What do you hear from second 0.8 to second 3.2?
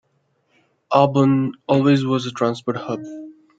Auburn always was a transport hub.